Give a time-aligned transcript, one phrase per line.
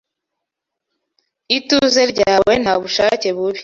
[1.57, 3.59] ituze ryawe nta bushake bubi